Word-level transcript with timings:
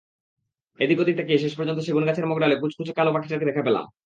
এদিক-ওদিক 0.79 1.15
তাকিয়ে 1.17 1.41
শেষ 1.43 1.53
পর্যন্ত 1.57 1.79
সেগুনগাছের 1.79 2.25
মগডালে 2.25 2.55
কুচকুচে 2.55 2.93
কালো 2.93 3.11
পাখিটার 3.13 3.47
দেখা 3.49 3.63
পেলাম। 3.63 3.85